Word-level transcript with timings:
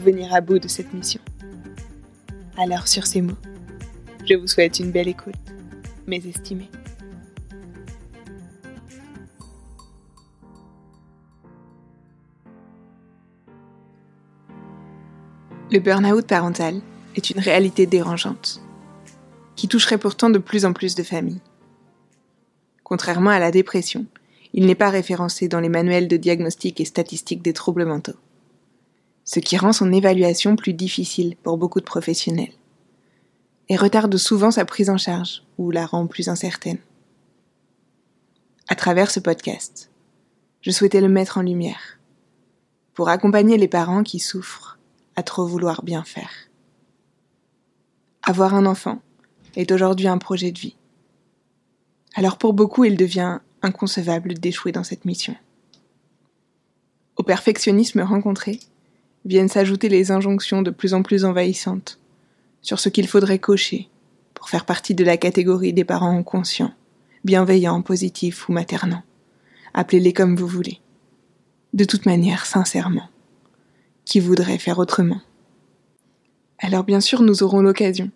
venir 0.00 0.34
à 0.34 0.40
bout 0.40 0.58
de 0.58 0.68
cette 0.68 0.92
mission. 0.92 1.20
Alors 2.56 2.88
sur 2.88 3.06
ces 3.06 3.22
mots, 3.22 3.36
je 4.28 4.34
vous 4.34 4.46
souhaite 4.46 4.78
une 4.78 4.90
belle 4.90 5.08
écoute, 5.08 5.34
mes 6.06 6.26
estimés. 6.26 6.70
Le 15.70 15.78
burn-out 15.78 16.26
parental 16.26 16.82
est 17.16 17.30
une 17.30 17.40
réalité 17.40 17.86
dérangeante, 17.86 18.60
qui 19.56 19.68
toucherait 19.68 19.96
pourtant 19.96 20.28
de 20.28 20.38
plus 20.38 20.66
en 20.66 20.74
plus 20.74 20.94
de 20.94 21.02
familles. 21.02 21.40
Contrairement 22.84 23.30
à 23.30 23.38
la 23.38 23.50
dépression, 23.50 24.04
il 24.52 24.66
n'est 24.66 24.74
pas 24.74 24.90
référencé 24.90 25.48
dans 25.48 25.60
les 25.60 25.70
manuels 25.70 26.08
de 26.08 26.18
diagnostic 26.18 26.78
et 26.80 26.84
statistiques 26.84 27.40
des 27.40 27.54
troubles 27.54 27.86
mentaux 27.86 28.18
ce 29.24 29.40
qui 29.40 29.56
rend 29.56 29.72
son 29.72 29.92
évaluation 29.92 30.56
plus 30.56 30.74
difficile 30.74 31.36
pour 31.42 31.58
beaucoup 31.58 31.80
de 31.80 31.84
professionnels, 31.84 32.52
et 33.68 33.76
retarde 33.76 34.16
souvent 34.16 34.50
sa 34.50 34.64
prise 34.64 34.90
en 34.90 34.98
charge 34.98 35.44
ou 35.58 35.70
la 35.70 35.86
rend 35.86 36.06
plus 36.06 36.28
incertaine. 36.28 36.78
À 38.68 38.74
travers 38.74 39.10
ce 39.10 39.20
podcast, 39.20 39.90
je 40.60 40.70
souhaitais 40.70 41.00
le 41.00 41.08
mettre 41.08 41.38
en 41.38 41.42
lumière, 41.42 41.98
pour 42.94 43.08
accompagner 43.08 43.56
les 43.56 43.68
parents 43.68 44.02
qui 44.02 44.18
souffrent 44.18 44.78
à 45.16 45.22
trop 45.22 45.46
vouloir 45.46 45.82
bien 45.82 46.04
faire. 46.04 46.30
Avoir 48.22 48.54
un 48.54 48.66
enfant 48.66 49.02
est 49.56 49.72
aujourd'hui 49.72 50.08
un 50.08 50.18
projet 50.18 50.52
de 50.52 50.58
vie. 50.58 50.76
Alors 52.14 52.38
pour 52.38 52.52
beaucoup, 52.52 52.84
il 52.84 52.96
devient 52.96 53.38
inconcevable 53.62 54.34
d'échouer 54.34 54.72
dans 54.72 54.84
cette 54.84 55.04
mission. 55.04 55.34
Au 57.16 57.22
perfectionnisme 57.22 58.00
rencontré, 58.00 58.60
viennent 59.24 59.48
s'ajouter 59.48 59.88
les 59.88 60.10
injonctions 60.10 60.62
de 60.62 60.70
plus 60.70 60.94
en 60.94 61.02
plus 61.02 61.24
envahissantes 61.24 61.98
sur 62.60 62.78
ce 62.78 62.88
qu'il 62.88 63.08
faudrait 63.08 63.38
cocher 63.38 63.88
pour 64.34 64.48
faire 64.48 64.64
partie 64.64 64.94
de 64.94 65.04
la 65.04 65.16
catégorie 65.16 65.72
des 65.72 65.84
parents 65.84 66.22
conscients, 66.22 66.72
bienveillants, 67.24 67.82
positifs 67.82 68.48
ou 68.48 68.52
maternants. 68.52 69.02
Appelez-les 69.74 70.12
comme 70.12 70.36
vous 70.36 70.46
voulez. 70.46 70.80
De 71.72 71.84
toute 71.84 72.06
manière, 72.06 72.44
sincèrement. 72.44 73.08
Qui 74.04 74.20
voudrait 74.20 74.58
faire 74.58 74.78
autrement? 74.78 75.20
Alors 76.58 76.84
bien 76.84 77.00
sûr, 77.00 77.22
nous 77.22 77.42
aurons 77.42 77.62
l'occasion 77.62 78.10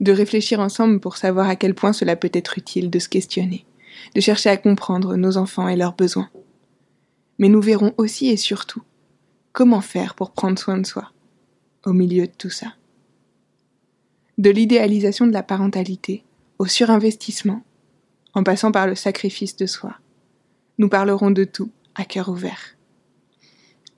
de 0.00 0.12
réfléchir 0.12 0.60
ensemble 0.60 1.00
pour 1.00 1.16
savoir 1.16 1.48
à 1.48 1.56
quel 1.56 1.74
point 1.74 1.92
cela 1.92 2.16
peut 2.16 2.30
être 2.32 2.58
utile 2.58 2.90
de 2.90 2.98
se 2.98 3.08
questionner, 3.08 3.64
de 4.14 4.20
chercher 4.20 4.50
à 4.50 4.56
comprendre 4.56 5.16
nos 5.16 5.36
enfants 5.36 5.68
et 5.68 5.76
leurs 5.76 5.94
besoins. 5.94 6.28
Mais 7.38 7.48
nous 7.48 7.62
verrons 7.62 7.94
aussi 7.96 8.28
et 8.28 8.36
surtout 8.36 8.82
Comment 9.56 9.80
faire 9.80 10.14
pour 10.14 10.32
prendre 10.32 10.58
soin 10.58 10.76
de 10.76 10.84
soi 10.84 11.12
au 11.86 11.94
milieu 11.94 12.26
de 12.26 12.32
tout 12.36 12.50
ça 12.50 12.74
De 14.36 14.50
l'idéalisation 14.50 15.26
de 15.26 15.32
la 15.32 15.42
parentalité 15.42 16.24
au 16.58 16.66
surinvestissement, 16.66 17.62
en 18.34 18.42
passant 18.42 18.70
par 18.70 18.86
le 18.86 18.94
sacrifice 18.94 19.56
de 19.56 19.64
soi. 19.64 19.96
Nous 20.76 20.90
parlerons 20.90 21.30
de 21.30 21.44
tout 21.44 21.70
à 21.94 22.04
cœur 22.04 22.28
ouvert. 22.28 22.76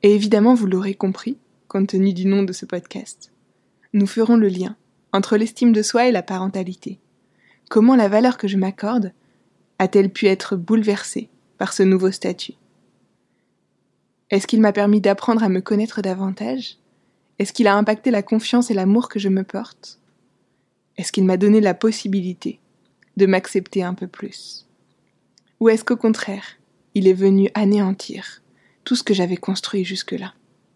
Et 0.04 0.14
évidemment, 0.14 0.54
vous 0.54 0.68
l'aurez 0.68 0.94
compris, 0.94 1.38
compte 1.66 1.88
tenu 1.88 2.12
du 2.12 2.26
nom 2.26 2.44
de 2.44 2.52
ce 2.52 2.64
podcast, 2.64 3.32
nous 3.92 4.06
ferons 4.06 4.36
le 4.36 4.46
lien 4.46 4.76
entre 5.12 5.36
l'estime 5.36 5.72
de 5.72 5.82
soi 5.82 6.06
et 6.06 6.12
la 6.12 6.22
parentalité. 6.22 7.00
Comment 7.68 7.96
la 7.96 8.06
valeur 8.06 8.38
que 8.38 8.46
je 8.46 8.58
m'accorde 8.58 9.12
a-t-elle 9.80 10.12
pu 10.12 10.26
être 10.26 10.54
bouleversée 10.54 11.28
par 11.58 11.72
ce 11.72 11.82
nouveau 11.82 12.12
statut? 12.12 12.54
Est-ce 14.30 14.46
qu'il 14.46 14.60
m'a 14.60 14.72
permis 14.72 15.00
d'apprendre 15.00 15.42
à 15.42 15.48
me 15.48 15.60
connaître 15.60 16.02
davantage? 16.02 16.76
Est-ce 17.38 17.52
qu'il 17.52 17.66
a 17.66 17.76
impacté 17.76 18.10
la 18.10 18.22
confiance 18.22 18.70
et 18.70 18.74
l'amour 18.74 19.08
que 19.08 19.18
je 19.18 19.30
me 19.30 19.42
porte? 19.42 19.98
Est-ce 20.98 21.12
qu'il 21.12 21.24
m'a 21.24 21.38
donné 21.38 21.60
la 21.60 21.74
possibilité 21.74 22.60
de 23.16 23.26
m'accepter 23.26 23.82
un 23.82 23.94
peu 23.94 24.06
plus? 24.06 24.66
Ou 25.60 25.70
est-ce 25.70 25.84
qu'au 25.84 25.96
contraire, 25.96 26.44
il 26.94 27.08
est 27.08 27.14
venu 27.14 27.48
anéantir 27.54 28.42
tout 28.84 28.96
ce 28.96 29.02
que 29.02 29.14
j'avais 29.14 29.36
construit 29.36 29.84
jusque-là? 29.84 30.34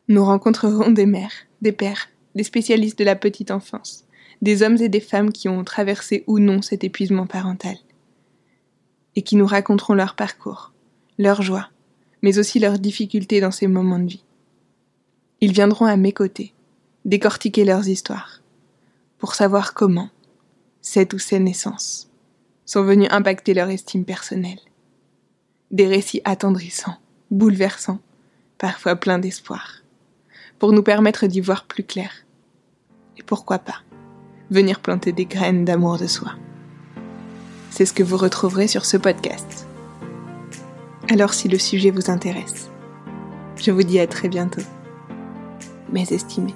Nous 0.08 0.24
rencontrerons 0.24 0.90
des 0.90 1.06
mères, 1.06 1.32
des 1.60 1.72
pères, 1.72 2.08
des 2.34 2.44
spécialistes 2.44 2.98
de 2.98 3.04
la 3.04 3.16
petite 3.16 3.50
enfance, 3.50 4.04
des 4.40 4.62
hommes 4.62 4.78
et 4.80 4.88
des 4.88 5.00
femmes 5.00 5.30
qui 5.30 5.48
ont 5.48 5.62
traversé 5.62 6.24
ou 6.26 6.38
non 6.38 6.62
cet 6.62 6.84
épuisement 6.84 7.26
parental, 7.26 7.76
et 9.14 9.22
qui 9.22 9.36
nous 9.36 9.46
raconteront 9.46 9.94
leur 9.94 10.16
parcours, 10.16 10.72
leur 11.19 11.42
joie, 11.42 11.69
mais 12.22 12.38
aussi 12.38 12.59
leurs 12.59 12.78
difficultés 12.78 13.41
dans 13.41 13.50
ces 13.50 13.66
moments 13.66 13.99
de 13.99 14.09
vie. 14.09 14.25
Ils 15.41 15.53
viendront 15.53 15.87
à 15.87 15.97
mes 15.97 16.12
côtés, 16.12 16.55
décortiquer 17.05 17.65
leurs 17.65 17.88
histoires, 17.88 18.41
pour 19.19 19.34
savoir 19.34 19.75
comment 19.75 20.10
cette 20.81 21.12
ou 21.12 21.19
ces 21.19 21.38
naissances 21.38 22.09
sont 22.65 22.84
venues 22.84 23.09
impacter 23.11 23.55
leur 23.55 23.69
estime 23.69 24.05
personnelle. 24.05 24.61
Des 25.71 25.87
récits 25.87 26.22
attendrissants, 26.25 26.97
bouleversants, 27.31 28.00
parfois 28.59 28.97
pleins 28.97 29.19
d'espoir, 29.19 29.82
pour 30.59 30.72
nous 30.72 30.82
permettre 30.82 31.27
d'y 31.27 31.41
voir 31.41 31.66
plus 31.66 31.84
clair. 31.84 32.11
Et 33.19 33.22
pourquoi 33.22 33.59
pas 33.59 33.82
venir 34.53 34.81
planter 34.81 35.12
des 35.12 35.25
graines 35.25 35.65
d'amour 35.65 35.99
de 35.99 36.06
soi. 36.06 36.32
C'est 37.71 37.87
ce 37.87 37.94
que 37.94 38.03
vous 38.03 38.19
retrouverez 38.19 38.69
sur 38.69 38.84
ce 38.84 38.97
podcast. 38.97 39.62
Alors 41.12 41.34
si 41.34 41.47
le 41.47 41.59
sujet 41.59 41.91
vous 41.91 42.11
intéresse, 42.11 42.71
je 43.56 43.71
vous 43.71 43.83
dis 43.83 44.00
à 44.00 44.06
très 44.06 44.31
bientôt, 44.31 44.62
mes 45.93 46.11
estimés. 46.11 46.55